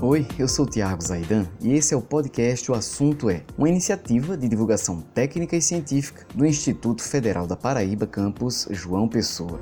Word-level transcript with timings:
Oi, 0.00 0.24
eu 0.38 0.46
sou 0.46 0.64
Tiago 0.64 1.02
Zaidan 1.02 1.44
e 1.60 1.72
esse 1.72 1.92
é 1.92 1.96
o 1.96 2.00
podcast 2.00 2.70
O 2.70 2.74
Assunto 2.74 3.28
É, 3.28 3.42
uma 3.58 3.68
iniciativa 3.68 4.36
de 4.36 4.46
divulgação 4.46 5.00
técnica 5.00 5.56
e 5.56 5.60
científica 5.60 6.24
do 6.32 6.46
Instituto 6.46 7.02
Federal 7.02 7.48
da 7.48 7.56
Paraíba, 7.56 8.06
campus 8.06 8.68
João 8.70 9.08
Pessoa. 9.08 9.58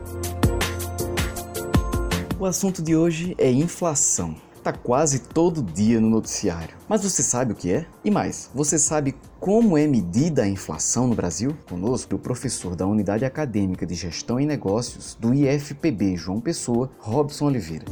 O 2.39 2.45
assunto 2.45 2.83
de 2.83 2.95
hoje 2.95 3.35
é 3.39 3.51
inflação. 3.51 4.37
Está 4.55 4.75
quase 4.75 5.21
todo 5.21 5.63
dia 5.63 5.99
no 6.03 6.11
noticiário. 6.11 6.77
Mas 6.87 7.03
você 7.03 7.23
sabe 7.23 7.53
o 7.53 7.57
que 7.57 7.73
é? 7.73 7.87
E 8.05 8.11
mais, 8.11 8.51
você 8.55 8.79
sabe 8.79 9.15
como 9.41 9.79
é 9.79 9.87
medida 9.87 10.43
a 10.43 10.49
inflação 10.49 11.07
no 11.07 11.15
Brasil? 11.15 11.57
Conosco, 11.67 12.15
o 12.15 12.19
professor 12.19 12.77
da 12.77 12.87
Unidade 12.87 13.25
Acadêmica 13.25 13.87
de 13.87 13.95
Gestão 13.95 14.39
e 14.39 14.45
Negócios 14.45 15.17
do 15.19 15.33
IFPB 15.33 16.15
João 16.15 16.43
Pessoa, 16.43 16.91
Robson 16.99 17.47
Oliveira. 17.47 17.87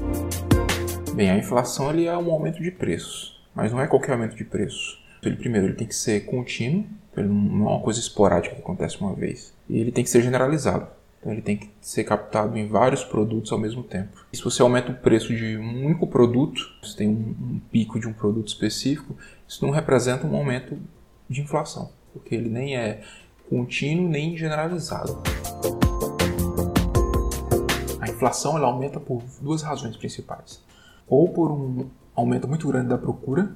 Bem, 1.14 1.31
a 1.31 1.39
inflação 1.39 1.91
ele 1.91 2.07
é 2.07 2.18
um 2.18 2.29
aumento 2.32 2.61
de 2.61 2.73
preços, 2.73 3.41
mas 3.54 3.71
não 3.71 3.81
é 3.81 3.86
qualquer 3.86 4.14
aumento 4.14 4.35
de 4.35 4.45
preços. 4.45 5.00
Ele 5.23 5.37
primeiro 5.37 5.68
ele 5.68 5.75
tem 5.75 5.87
que 5.87 5.95
ser 5.95 6.27
contínuo, 6.27 6.85
ele 7.17 7.29
não 7.29 7.68
é 7.68 7.71
uma 7.71 7.81
coisa 7.81 8.00
esporádica 8.00 8.57
que 8.57 8.61
acontece 8.61 9.00
uma 9.00 9.14
vez, 9.14 9.54
e 9.68 9.79
ele 9.79 9.93
tem 9.93 10.03
que 10.03 10.11
ser 10.11 10.23
generalizado. 10.23 10.89
Então 11.21 11.31
ele 11.31 11.40
tem 11.40 11.57
que 11.57 11.71
ser 11.81 12.03
captado 12.03 12.59
em 12.59 12.67
vários 12.67 13.04
produtos 13.04 13.53
ao 13.53 13.59
mesmo 13.61 13.85
tempo. 13.85 14.27
E 14.32 14.37
se 14.37 14.43
você 14.43 14.61
aumenta 14.61 14.90
o 14.90 14.95
preço 14.96 15.32
de 15.32 15.57
um 15.57 15.87
único 15.87 16.04
produto, 16.09 16.61
você 16.82 16.96
tem 16.96 17.09
um, 17.09 17.35
um 17.40 17.61
pico 17.71 18.01
de 18.01 18.09
um 18.09 18.12
produto 18.12 18.49
específico, 18.49 19.17
isso 19.46 19.65
não 19.65 19.73
representa 19.73 20.26
um 20.26 20.35
aumento 20.35 20.76
de 21.31 21.40
inflação, 21.40 21.93
porque 22.12 22.35
ele 22.35 22.49
nem 22.49 22.76
é 22.76 23.03
contínuo 23.49 24.09
nem 24.09 24.37
generalizado. 24.37 25.23
A 28.01 28.11
inflação 28.11 28.57
ela 28.57 28.67
aumenta 28.67 28.99
por 28.99 29.23
duas 29.40 29.62
razões 29.62 29.96
principais. 29.96 30.61
Ou 31.07 31.29
por 31.29 31.50
um 31.50 31.86
aumento 32.14 32.48
muito 32.48 32.69
grande 32.69 32.89
da 32.89 32.98
procura, 32.98 33.53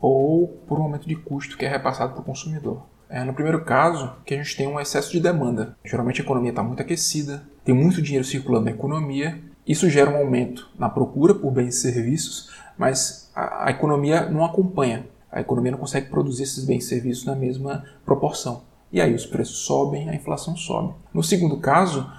ou 0.00 0.48
por 0.66 0.78
um 0.78 0.82
aumento 0.82 1.08
de 1.08 1.16
custo 1.16 1.56
que 1.56 1.64
é 1.64 1.68
repassado 1.68 2.12
para 2.12 2.22
o 2.22 2.24
consumidor. 2.24 2.82
É, 3.10 3.24
no 3.24 3.32
primeiro 3.32 3.64
caso, 3.64 4.12
que 4.24 4.34
a 4.34 4.36
gente 4.36 4.56
tem 4.56 4.66
um 4.66 4.78
excesso 4.78 5.10
de 5.10 5.20
demanda. 5.20 5.76
Geralmente 5.84 6.20
a 6.20 6.24
economia 6.24 6.50
está 6.50 6.62
muito 6.62 6.82
aquecida, 6.82 7.42
tem 7.64 7.74
muito 7.74 8.02
dinheiro 8.02 8.24
circulando 8.24 8.66
na 8.66 8.70
economia, 8.70 9.40
isso 9.66 9.88
gera 9.88 10.10
um 10.10 10.16
aumento 10.16 10.70
na 10.78 10.88
procura 10.88 11.34
por 11.34 11.50
bens 11.50 11.76
e 11.76 11.80
serviços, 11.80 12.50
mas 12.76 13.30
a, 13.34 13.66
a 13.66 13.70
economia 13.70 14.28
não 14.28 14.44
acompanha. 14.44 15.06
A 15.30 15.40
economia 15.40 15.72
não 15.72 15.78
consegue 15.78 16.08
produzir 16.08 16.44
esses 16.44 16.64
bens 16.64 16.84
e 16.84 16.88
serviços 16.88 17.24
na 17.24 17.34
mesma 17.34 17.84
proporção. 18.04 18.62
E 18.90 19.00
aí 19.00 19.14
os 19.14 19.26
preços 19.26 19.58
sobem, 19.58 20.08
a 20.08 20.14
inflação 20.14 20.56
sobe. 20.56 20.94
No 21.12 21.22
segundo 21.22 21.58
caso, 21.58 22.10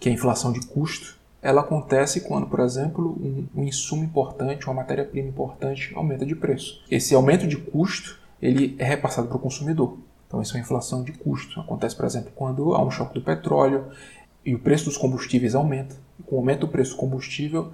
que 0.00 0.08
é 0.08 0.12
a 0.12 0.14
inflação 0.14 0.52
de 0.52 0.66
custo, 0.66 1.15
ela 1.46 1.60
acontece 1.60 2.22
quando, 2.22 2.48
por 2.48 2.58
exemplo, 2.58 3.16
um, 3.20 3.60
um 3.60 3.62
insumo 3.62 4.02
importante, 4.02 4.66
uma 4.66 4.74
matéria-prima 4.74 5.28
importante 5.28 5.92
aumenta 5.94 6.26
de 6.26 6.34
preço. 6.34 6.82
Esse 6.90 7.14
aumento 7.14 7.46
de 7.46 7.56
custo 7.56 8.18
ele 8.42 8.74
é 8.80 8.84
repassado 8.84 9.28
para 9.28 9.36
o 9.36 9.40
consumidor. 9.40 9.96
Então, 10.26 10.42
isso 10.42 10.54
é 10.54 10.56
uma 10.56 10.64
inflação 10.64 11.04
de 11.04 11.12
custo. 11.12 11.60
Acontece, 11.60 11.94
por 11.94 12.04
exemplo, 12.04 12.32
quando 12.34 12.74
há 12.74 12.82
um 12.82 12.90
choque 12.90 13.14
do 13.14 13.22
petróleo 13.22 13.84
e 14.44 14.56
o 14.56 14.58
preço 14.58 14.86
dos 14.86 14.96
combustíveis 14.96 15.54
aumenta. 15.54 15.94
Com 16.26 16.34
o 16.34 16.38
aumento 16.40 16.60
do 16.60 16.68
preço 16.68 16.92
do 16.92 16.96
combustível, 16.96 17.72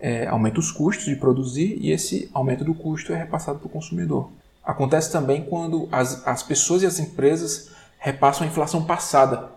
é, 0.00 0.26
aumenta 0.26 0.58
os 0.58 0.72
custos 0.72 1.04
de 1.04 1.14
produzir 1.14 1.78
e 1.80 1.92
esse 1.92 2.28
aumento 2.34 2.64
do 2.64 2.74
custo 2.74 3.12
é 3.12 3.16
repassado 3.16 3.60
para 3.60 3.68
o 3.68 3.70
consumidor. 3.70 4.30
Acontece 4.64 5.12
também 5.12 5.44
quando 5.44 5.88
as, 5.92 6.26
as 6.26 6.42
pessoas 6.42 6.82
e 6.82 6.86
as 6.86 6.98
empresas 6.98 7.70
repassam 8.00 8.44
a 8.44 8.50
inflação 8.50 8.84
passada 8.84 9.48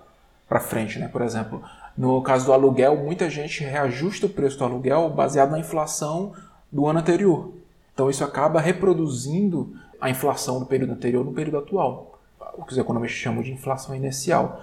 para 0.47 0.59
frente. 0.59 0.99
Né? 0.99 1.07
Por 1.07 1.23
exemplo, 1.23 1.63
no 1.97 2.21
caso 2.21 2.45
do 2.45 2.53
aluguel, 2.53 2.97
muita 2.97 3.29
gente 3.29 3.63
reajusta 3.63 4.25
o 4.25 4.29
preço 4.29 4.57
do 4.57 4.65
aluguel 4.65 5.09
baseado 5.09 5.51
na 5.51 5.59
inflação 5.59 6.33
do 6.71 6.87
ano 6.87 6.99
anterior. 6.99 7.53
Então, 7.93 8.09
isso 8.09 8.23
acaba 8.23 8.59
reproduzindo 8.59 9.73
a 10.01 10.09
inflação 10.09 10.59
do 10.59 10.65
período 10.65 10.93
anterior 10.93 11.23
no 11.23 11.31
período 11.31 11.59
atual 11.59 12.15
o 12.57 12.63
que 12.63 12.71
os 12.71 12.77
economistas 12.77 13.19
chamam 13.19 13.43
de 13.43 13.51
inflação 13.51 13.95
inicial, 13.95 14.61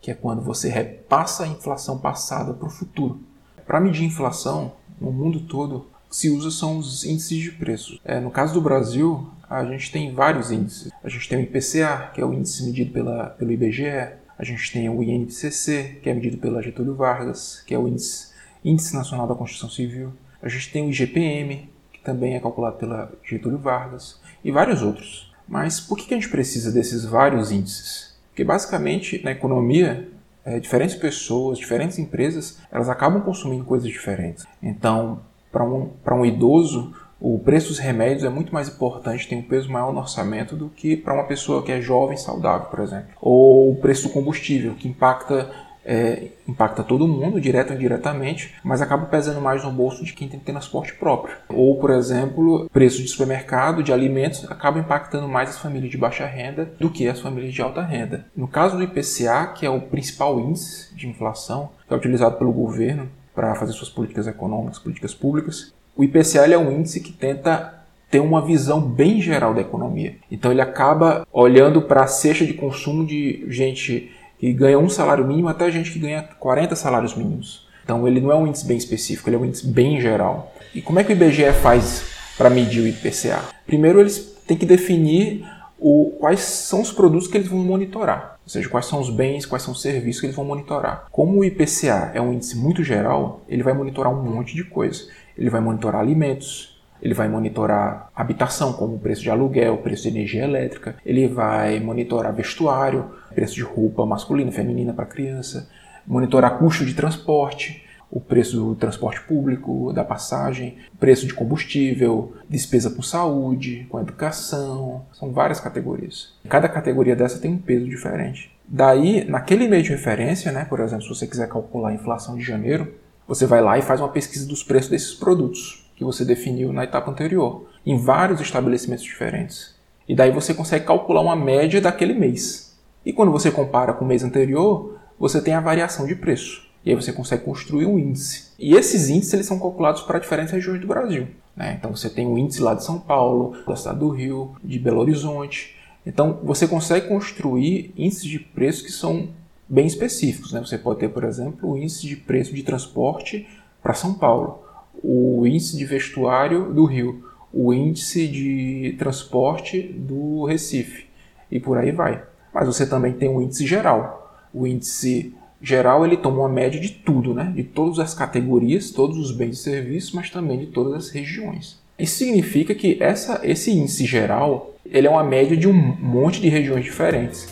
que 0.00 0.10
é 0.10 0.14
quando 0.14 0.42
você 0.42 0.68
repassa 0.68 1.44
a 1.44 1.48
inflação 1.48 1.98
passada 1.98 2.52
para 2.52 2.66
o 2.66 2.70
futuro. 2.70 3.20
Para 3.66 3.80
medir 3.80 4.04
inflação, 4.04 4.72
no 5.00 5.12
mundo 5.12 5.40
todo, 5.40 5.86
se 6.10 6.28
usa 6.28 6.50
são 6.50 6.78
os 6.78 7.04
índices 7.04 7.38
de 7.38 7.50
preços. 7.52 8.00
É, 8.04 8.20
no 8.20 8.30
caso 8.30 8.52
do 8.54 8.60
Brasil, 8.60 9.26
a 9.48 9.64
gente 9.64 9.90
tem 9.90 10.12
vários 10.12 10.50
índices. 10.50 10.92
A 11.02 11.08
gente 11.08 11.28
tem 11.28 11.38
o 11.38 11.42
IPCA, 11.42 12.10
que 12.14 12.20
é 12.20 12.24
o 12.24 12.32
índice 12.32 12.64
medido 12.64 12.92
pela, 12.92 13.26
pelo 13.30 13.52
IBGE. 13.52 14.12
A 14.38 14.44
gente 14.44 14.72
tem 14.72 14.88
o 14.88 15.02
INPCC, 15.02 16.00
que 16.02 16.10
é 16.10 16.14
medido 16.14 16.38
pela 16.38 16.62
Getúlio 16.62 16.94
Vargas, 16.94 17.62
que 17.66 17.74
é 17.74 17.78
o 17.78 17.86
índice, 17.86 18.32
índice 18.64 18.94
Nacional 18.94 19.26
da 19.26 19.34
Construção 19.34 19.70
Civil. 19.70 20.12
A 20.42 20.48
gente 20.48 20.72
tem 20.72 20.86
o 20.86 20.90
IGPM, 20.90 21.68
que 21.92 22.00
também 22.00 22.34
é 22.34 22.40
calculado 22.40 22.76
pela 22.76 23.12
Getúlio 23.24 23.58
Vargas, 23.58 24.20
e 24.44 24.50
vários 24.50 24.82
outros. 24.82 25.32
Mas 25.46 25.80
por 25.80 25.98
que 25.98 26.12
a 26.14 26.16
gente 26.16 26.30
precisa 26.30 26.72
desses 26.72 27.04
vários 27.04 27.52
índices? 27.52 28.16
Porque 28.28 28.44
basicamente 28.44 29.22
na 29.22 29.32
economia, 29.32 30.08
é, 30.44 30.58
diferentes 30.58 30.96
pessoas, 30.96 31.58
diferentes 31.58 31.98
empresas, 31.98 32.58
elas 32.70 32.88
acabam 32.88 33.22
consumindo 33.22 33.64
coisas 33.64 33.88
diferentes. 33.88 34.44
Então, 34.62 35.20
para 35.52 35.64
um, 35.64 35.90
um 36.10 36.24
idoso, 36.24 36.94
o 37.22 37.38
preço 37.38 37.68
dos 37.68 37.78
remédios 37.78 38.24
é 38.24 38.28
muito 38.28 38.52
mais 38.52 38.68
importante, 38.68 39.28
tem 39.28 39.38
um 39.38 39.42
peso 39.42 39.70
maior 39.70 39.92
no 39.92 40.00
orçamento 40.00 40.56
do 40.56 40.68
que 40.68 40.96
para 40.96 41.14
uma 41.14 41.24
pessoa 41.24 41.62
que 41.62 41.70
é 41.70 41.80
jovem, 41.80 42.16
saudável, 42.16 42.66
por 42.66 42.80
exemplo. 42.80 43.10
Ou 43.20 43.70
o 43.70 43.76
preço 43.76 44.08
do 44.08 44.12
combustível, 44.12 44.74
que 44.74 44.88
impacta 44.88 45.48
é, 45.84 46.28
impacta 46.46 46.82
todo 46.82 47.08
mundo, 47.08 47.40
direto 47.40 47.70
ou 47.70 47.76
indiretamente, 47.76 48.54
mas 48.62 48.80
acaba 48.80 49.06
pesando 49.06 49.40
mais 49.40 49.64
no 49.64 49.70
bolso 49.70 50.04
de 50.04 50.12
quem 50.12 50.28
tem 50.28 50.38
transporte 50.38 50.94
próprio. 50.94 51.36
Ou, 51.48 51.78
por 51.78 51.90
exemplo, 51.90 52.68
preço 52.72 53.02
de 53.02 53.08
supermercado, 53.08 53.82
de 53.82 53.92
alimentos, 53.92 54.48
acaba 54.50 54.78
impactando 54.78 55.28
mais 55.28 55.50
as 55.50 55.58
famílias 55.58 55.90
de 55.90 55.98
baixa 55.98 56.26
renda 56.26 56.72
do 56.78 56.90
que 56.90 57.08
as 57.08 57.20
famílias 57.20 57.52
de 57.52 57.62
alta 57.62 57.82
renda. 57.82 58.26
No 58.36 58.46
caso 58.46 58.76
do 58.76 58.82
IPCA, 58.82 59.52
que 59.54 59.66
é 59.66 59.70
o 59.70 59.80
principal 59.80 60.38
índice 60.38 60.94
de 60.94 61.08
inflação, 61.08 61.70
que 61.86 61.92
é 61.92 61.96
utilizado 61.96 62.36
pelo 62.36 62.52
governo 62.52 63.08
para 63.34 63.54
fazer 63.54 63.72
suas 63.72 63.90
políticas 63.90 64.26
econômicas, 64.26 64.78
políticas 64.78 65.14
públicas, 65.14 65.72
o 65.96 66.02
IPCA 66.04 66.46
é 66.46 66.58
um 66.58 66.70
índice 66.72 67.00
que 67.00 67.12
tenta 67.12 67.82
ter 68.10 68.20
uma 68.20 68.44
visão 68.44 68.80
bem 68.80 69.20
geral 69.20 69.54
da 69.54 69.60
economia. 69.60 70.16
Então 70.30 70.50
ele 70.50 70.60
acaba 70.60 71.26
olhando 71.32 71.82
para 71.82 72.04
a 72.04 72.06
cesta 72.06 72.44
de 72.44 72.54
consumo 72.54 73.06
de 73.06 73.44
gente 73.48 74.12
que 74.38 74.52
ganha 74.52 74.78
um 74.78 74.88
salário 74.88 75.26
mínimo 75.26 75.48
até 75.48 75.70
gente 75.70 75.90
que 75.90 75.98
ganha 75.98 76.22
40 76.22 76.76
salários 76.76 77.14
mínimos. 77.14 77.66
Então 77.84 78.06
ele 78.06 78.20
não 78.20 78.30
é 78.30 78.34
um 78.34 78.46
índice 78.46 78.66
bem 78.66 78.76
específico, 78.76 79.28
ele 79.28 79.36
é 79.36 79.38
um 79.38 79.44
índice 79.44 79.66
bem 79.66 80.00
geral. 80.00 80.52
E 80.74 80.82
como 80.82 80.98
é 80.98 81.04
que 81.04 81.12
o 81.12 81.16
IBGE 81.16 81.52
faz 81.62 82.04
para 82.36 82.50
medir 82.50 82.82
o 82.82 82.88
IPCA? 82.88 83.40
Primeiro 83.66 84.00
eles 84.00 84.18
têm 84.46 84.56
que 84.56 84.66
definir 84.66 85.44
o, 85.78 86.14
quais 86.18 86.40
são 86.40 86.80
os 86.80 86.92
produtos 86.92 87.26
que 87.26 87.36
eles 87.36 87.48
vão 87.48 87.58
monitorar, 87.58 88.38
ou 88.44 88.48
seja, 88.48 88.68
quais 88.68 88.86
são 88.86 89.00
os 89.00 89.10
bens, 89.10 89.44
quais 89.44 89.64
são 89.64 89.72
os 89.72 89.82
serviços 89.82 90.20
que 90.20 90.26
eles 90.26 90.36
vão 90.36 90.44
monitorar. 90.44 91.06
Como 91.10 91.40
o 91.40 91.44
IPCA 91.44 92.12
é 92.14 92.20
um 92.20 92.32
índice 92.32 92.56
muito 92.56 92.84
geral, 92.84 93.40
ele 93.48 93.62
vai 93.62 93.72
monitorar 93.72 94.12
um 94.12 94.22
monte 94.22 94.54
de 94.54 94.62
coisa. 94.62 95.08
Ele 95.36 95.50
vai 95.50 95.60
monitorar 95.60 96.00
alimentos, 96.00 96.72
ele 97.02 97.14
vai 97.14 97.28
monitorar 97.28 98.10
habitação, 98.14 98.72
como 98.72 98.94
o 98.94 98.98
preço 98.98 99.22
de 99.22 99.30
aluguel, 99.30 99.78
preço 99.78 100.04
de 100.04 100.08
energia 100.10 100.44
elétrica, 100.44 100.94
ele 101.04 101.26
vai 101.26 101.80
monitorar 101.80 102.32
vestuário, 102.32 103.10
preço 103.34 103.54
de 103.54 103.62
roupa 103.62 104.06
masculina 104.06 104.50
e 104.50 104.54
feminina 104.54 104.92
para 104.92 105.04
criança, 105.04 105.68
monitorar 106.06 106.58
custo 106.58 106.84
de 106.84 106.94
transporte, 106.94 107.84
o 108.08 108.20
preço 108.20 108.56
do 108.56 108.74
transporte 108.74 109.22
público, 109.22 109.90
da 109.92 110.04
passagem, 110.04 110.76
preço 111.00 111.26
de 111.26 111.32
combustível, 111.32 112.34
despesa 112.48 112.90
com 112.90 113.00
saúde, 113.00 113.86
com 113.88 113.98
educação, 113.98 115.06
são 115.12 115.32
várias 115.32 115.58
categorias. 115.58 116.34
Cada 116.46 116.68
categoria 116.68 117.16
dessa 117.16 117.38
tem 117.38 117.52
um 117.52 117.58
peso 117.58 117.88
diferente. 117.88 118.54
Daí, 118.68 119.24
naquele 119.24 119.66
meio 119.66 119.82
de 119.82 119.90
referência, 119.90 120.52
né, 120.52 120.66
por 120.66 120.78
exemplo, 120.80 121.02
se 121.02 121.08
você 121.08 121.26
quiser 121.26 121.48
calcular 121.48 121.88
a 121.88 121.94
inflação 121.94 122.36
de 122.36 122.42
janeiro, 122.42 122.94
você 123.26 123.46
vai 123.46 123.62
lá 123.62 123.78
e 123.78 123.82
faz 123.82 124.00
uma 124.00 124.08
pesquisa 124.08 124.46
dos 124.46 124.62
preços 124.62 124.90
desses 124.90 125.14
produtos 125.14 125.90
que 125.96 126.04
você 126.04 126.24
definiu 126.24 126.72
na 126.72 126.84
etapa 126.84 127.10
anterior, 127.10 127.66
em 127.86 127.96
vários 127.96 128.40
estabelecimentos 128.40 129.04
diferentes. 129.04 129.74
E 130.08 130.14
daí 130.14 130.30
você 130.30 130.52
consegue 130.52 130.84
calcular 130.84 131.20
uma 131.20 131.36
média 131.36 131.80
daquele 131.80 132.14
mês. 132.14 132.76
E 133.04 133.12
quando 133.12 133.32
você 133.32 133.50
compara 133.50 133.92
com 133.92 134.04
o 134.04 134.08
mês 134.08 134.22
anterior, 134.22 134.98
você 135.18 135.40
tem 135.40 135.54
a 135.54 135.60
variação 135.60 136.06
de 136.06 136.14
preço. 136.14 136.68
E 136.84 136.90
aí 136.90 136.96
você 136.96 137.12
consegue 137.12 137.44
construir 137.44 137.86
um 137.86 137.98
índice. 137.98 138.52
E 138.58 138.74
esses 138.74 139.08
índices 139.08 139.34
eles 139.34 139.46
são 139.46 139.58
calculados 139.58 140.02
para 140.02 140.18
diferentes 140.18 140.52
regiões 140.52 140.80
do 140.80 140.86
Brasil. 140.86 141.28
Né? 141.56 141.76
Então 141.78 141.94
você 141.94 142.10
tem 142.10 142.26
o 142.26 142.36
índice 142.36 142.60
lá 142.60 142.74
de 142.74 142.84
São 142.84 142.98
Paulo, 142.98 143.56
da 143.66 143.76
cidade 143.76 144.00
do 144.00 144.08
Rio, 144.08 144.56
de 144.62 144.78
Belo 144.78 145.00
Horizonte. 145.00 145.76
Então 146.04 146.40
você 146.42 146.66
consegue 146.66 147.06
construir 147.06 147.92
índices 147.96 148.24
de 148.24 148.40
preço 148.40 148.84
que 148.84 148.90
são 148.90 149.28
bem 149.72 149.86
específicos. 149.86 150.52
Né? 150.52 150.60
Você 150.60 150.76
pode 150.76 151.00
ter, 151.00 151.08
por 151.08 151.24
exemplo, 151.24 151.70
o 151.70 151.78
índice 151.78 152.06
de 152.06 152.14
preço 152.14 152.54
de 152.54 152.62
transporte 152.62 153.48
para 153.82 153.94
São 153.94 154.14
Paulo 154.14 154.62
o 155.02 155.46
índice 155.46 155.76
de 155.76 155.84
vestuário 155.84 156.72
do 156.72 156.84
Rio, 156.84 157.24
o 157.52 157.72
índice 157.74 158.26
de 158.28 158.94
transporte 158.98 159.82
do 159.82 160.44
Recife 160.44 161.06
e 161.50 161.58
por 161.58 161.76
aí 161.76 161.90
vai. 161.90 162.22
Mas 162.54 162.66
você 162.66 162.86
também 162.86 163.12
tem 163.12 163.28
o 163.28 163.42
índice 163.42 163.66
geral. 163.66 164.46
O 164.54 164.66
índice 164.66 165.34
geral 165.60 166.04
ele 166.04 166.16
toma 166.16 166.40
uma 166.40 166.48
média 166.48 166.80
de 166.80 166.90
tudo, 166.90 167.34
né? 167.34 167.52
de 167.54 167.62
todas 167.62 167.98
as 167.98 168.14
categorias, 168.14 168.90
todos 168.90 169.18
os 169.18 169.32
bens 169.32 169.58
e 169.58 169.62
serviços, 169.62 170.12
mas 170.12 170.30
também 170.30 170.58
de 170.58 170.66
todas 170.66 170.94
as 170.94 171.10
regiões. 171.10 171.80
Isso 171.98 172.16
significa 172.16 172.74
que 172.74 172.96
essa, 173.00 173.40
esse 173.44 173.70
índice 173.70 174.06
geral 174.06 174.74
ele 174.84 175.06
é 175.06 175.10
uma 175.10 175.24
média 175.24 175.56
de 175.56 175.68
um 175.68 175.72
monte 175.72 176.40
de 176.40 176.48
regiões 176.48 176.84
diferentes. 176.84 177.48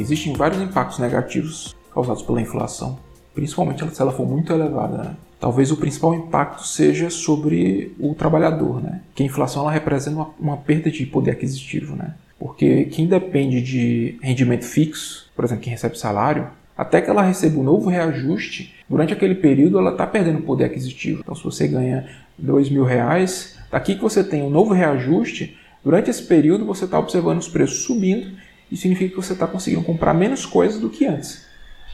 Existem 0.00 0.32
vários 0.32 0.60
impactos 0.62 0.98
negativos 0.98 1.76
causados 1.92 2.22
pela 2.22 2.40
inflação, 2.40 2.98
principalmente 3.34 3.84
se 3.94 4.00
ela 4.00 4.12
for 4.12 4.26
muito 4.26 4.52
elevada. 4.52 4.98
Né? 4.98 5.16
Talvez 5.38 5.70
o 5.70 5.76
principal 5.76 6.14
impacto 6.14 6.66
seja 6.66 7.10
sobre 7.10 7.94
o 7.98 8.14
trabalhador, 8.14 8.82
né? 8.82 9.02
que 9.14 9.22
a 9.22 9.26
inflação 9.26 9.62
ela 9.62 9.72
representa 9.72 10.16
uma, 10.16 10.30
uma 10.38 10.56
perda 10.56 10.90
de 10.90 11.04
poder 11.04 11.32
aquisitivo. 11.32 11.94
Né? 11.94 12.14
Porque 12.38 12.84
quem 12.86 13.06
depende 13.06 13.60
de 13.60 14.18
rendimento 14.22 14.64
fixo, 14.64 15.30
por 15.36 15.44
exemplo, 15.44 15.64
quem 15.64 15.72
recebe 15.72 15.98
salário, 15.98 16.48
até 16.76 17.02
que 17.02 17.10
ela 17.10 17.22
receba 17.22 17.60
um 17.60 17.62
novo 17.62 17.90
reajuste, 17.90 18.74
durante 18.88 19.12
aquele 19.12 19.34
período 19.34 19.78
ela 19.78 19.90
está 19.90 20.06
perdendo 20.06 20.40
poder 20.40 20.64
aquisitivo. 20.64 21.20
Então, 21.20 21.34
se 21.34 21.44
você 21.44 21.68
ganha 21.68 22.08
dois 22.38 22.70
mil 22.70 22.84
reais, 22.84 23.58
daqui 23.70 23.96
que 23.96 24.00
você 24.00 24.24
tem 24.24 24.42
um 24.42 24.48
novo 24.48 24.72
reajuste, 24.72 25.58
durante 25.84 26.08
esse 26.08 26.22
período 26.22 26.64
você 26.64 26.86
está 26.86 26.98
observando 26.98 27.38
os 27.38 27.48
preços 27.48 27.82
subindo 27.82 28.32
e 28.70 28.76
significa 28.76 29.10
que 29.10 29.16
você 29.16 29.32
está 29.32 29.46
conseguindo 29.46 29.82
comprar 29.82 30.14
menos 30.14 30.46
coisas 30.46 30.80
do 30.80 30.88
que 30.88 31.06
antes. 31.06 31.44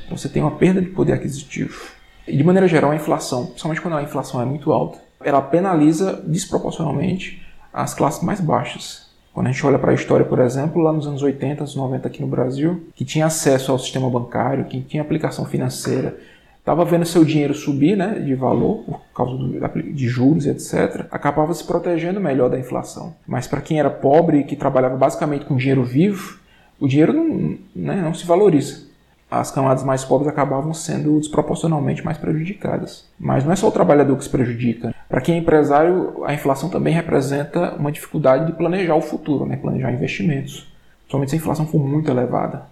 Então, 0.05 0.17
você 0.17 0.29
tem 0.29 0.43
uma 0.43 0.53
perda 0.53 0.81
de 0.81 0.89
poder 0.89 1.15
aquisitivo. 1.15 1.91
E 2.27 2.37
de 2.37 2.45
maneira 2.45 2.69
geral, 2.69 2.91
a 2.91 2.97
inflação, 2.97 3.47
principalmente 3.47 3.81
quando 3.81 3.97
a 3.97 4.03
inflação 4.03 4.41
é 4.41 4.45
muito 4.45 4.73
alta, 4.73 4.99
ela 5.21 5.41
penaliza 5.41 6.23
desproporcionalmente 6.27 7.43
as 7.73 7.95
classes 7.95 8.23
mais 8.23 8.41
baixas. 8.41 9.07
Quando 9.33 9.49
a 9.49 9.53
gente 9.53 9.67
olha 9.67 9.79
para 9.79 9.91
a 9.91 9.95
história, 9.95 10.25
por 10.25 10.39
exemplo, 10.39 10.81
lá 10.81 10.93
nos 10.93 11.07
anos 11.07 11.23
80, 11.23 11.63
anos 11.63 11.77
90 11.77 12.09
aqui 12.09 12.23
no 12.23 12.27
Brasil, 12.27 12.89
que 12.95 13.05
tinha 13.05 13.27
acesso 13.27 13.71
ao 13.71 13.79
sistema 13.79 14.09
bancário, 14.09 14.65
que 14.65 14.81
tinha 14.81 15.03
aplicação 15.03 15.45
financeira, 15.45 16.17
estava 16.59 16.85
vendo 16.85 17.05
seu 17.05 17.25
dinheiro 17.25 17.55
subir 17.55 17.97
né, 17.97 18.19
de 18.19 18.35
valor 18.35 18.83
por 18.85 19.01
causa 19.15 19.37
do, 19.37 19.93
de 19.93 20.09
juros, 20.09 20.47
etc., 20.47 21.07
acabava 21.11 21.53
se 21.53 21.63
protegendo 21.65 22.19
melhor 22.19 22.49
da 22.49 22.59
inflação. 22.59 23.15
Mas 23.27 23.47
para 23.47 23.61
quem 23.61 23.79
era 23.79 23.91
pobre, 23.91 24.43
que 24.45 24.57
trabalhava 24.57 24.97
basicamente 24.97 25.45
com 25.45 25.57
dinheiro 25.57 25.85
vivo, 25.85 26.39
o 26.79 26.89
dinheiro 26.89 27.13
não, 27.13 27.59
né, 27.75 28.01
não 28.03 28.15
se 28.15 28.27
valoriza 28.27 28.87
as 29.31 29.51
camadas 29.51 29.83
mais 29.83 30.05
pobres 30.05 30.29
acabavam 30.29 30.73
sendo 30.73 31.19
desproporcionalmente 31.19 32.05
mais 32.05 32.17
prejudicadas. 32.17 33.05
Mas 33.19 33.45
não 33.45 33.53
é 33.53 33.57
só 33.57 33.69
o 33.69 33.73
trabalhador 33.73 34.17
que 34.17 34.25
se 34.25 34.31
prejudica. 34.31 34.95
Para 35.09 35.21
quem 35.21 35.35
é 35.35 35.39
empresário, 35.39 36.25
a 36.25 36.33
inflação 36.33 36.69
também 36.69 36.95
representa 36.95 37.75
uma 37.75 37.91
dificuldade 37.91 38.47
de 38.47 38.53
planejar 38.53 38.95
o 38.95 39.01
futuro, 39.01 39.45
né? 39.45 39.57
planejar 39.57 39.93
investimentos. 39.93 40.73
Somente 41.09 41.31
se 41.31 41.37
a 41.37 41.39
inflação 41.39 41.67
for 41.67 41.81
muito 41.81 42.11
elevada. 42.11 42.67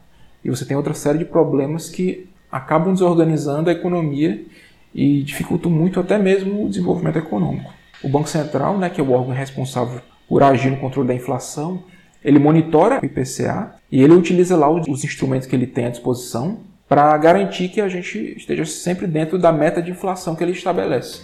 E 0.45 0.51
você 0.51 0.65
tem 0.65 0.77
outra 0.77 0.95
série 0.95 1.19
de 1.19 1.25
problemas 1.25 1.89
que 1.89 2.29
acabam 2.51 2.93
desorganizando 2.93 3.69
a 3.69 3.73
economia 3.73 4.45
e 4.95 5.23
dificultam 5.23 5.71
muito 5.71 5.99
até 5.99 6.19
mesmo 6.19 6.67
o 6.67 6.69
desenvolvimento 6.69 7.19
econômico. 7.19 7.73
O 8.03 8.09
Banco 8.09 8.29
Central, 8.29 8.79
né, 8.79 8.91
que 8.91 9.01
é 9.01 9.05
o 9.05 9.11
órgão 9.11 9.35
responsável 9.35 10.01
por 10.29 10.43
agir 10.43 10.71
no 10.71 10.77
controle 10.77 11.09
da 11.09 11.15
inflação, 11.15 11.83
ele 12.25 12.39
monitora 12.39 13.01
o 13.03 13.05
IPCA 13.05 13.75
e 13.93 14.03
ele 14.03 14.15
utiliza 14.15 14.57
lá 14.57 14.71
os 14.71 15.05
instrumentos 15.05 15.47
que 15.47 15.55
ele 15.55 15.67
tem 15.67 15.87
à 15.87 15.91
disposição 15.91 16.59
para 16.89 17.17
garantir 17.19 17.69
que 17.69 17.81
a 17.81 17.89
gente 17.89 18.35
esteja 18.37 18.65
sempre 18.65 19.07
dentro 19.07 19.39
da 19.39 19.53
meta 19.53 19.83
de 19.83 19.91
inflação 19.91 20.35
que 20.35 20.43
ele 20.43 20.53
estabelece. 20.53 21.21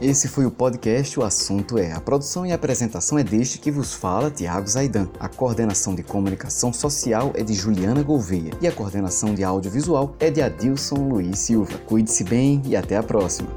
Esse 0.00 0.26
foi 0.26 0.44
o 0.44 0.50
podcast 0.50 1.18
O 1.20 1.22
Assunto 1.22 1.78
É. 1.78 1.92
A 1.92 2.00
produção 2.00 2.44
e 2.44 2.52
apresentação 2.52 3.16
é 3.18 3.22
deste 3.22 3.60
que 3.60 3.70
vos 3.70 3.94
fala, 3.94 4.32
Tiago 4.32 4.66
Zaidan. 4.66 5.08
A 5.20 5.28
coordenação 5.28 5.94
de 5.94 6.02
comunicação 6.02 6.72
social 6.72 7.30
é 7.34 7.44
de 7.44 7.54
Juliana 7.54 8.02
Gouveia 8.02 8.50
e 8.60 8.66
a 8.66 8.72
coordenação 8.72 9.32
de 9.32 9.44
audiovisual 9.44 10.16
é 10.18 10.28
de 10.28 10.42
Adilson 10.42 10.96
Luiz 11.08 11.38
Silva. 11.38 11.78
Cuide-se 11.86 12.24
bem 12.24 12.60
e 12.66 12.74
até 12.74 12.96
a 12.96 13.02
próxima. 13.02 13.48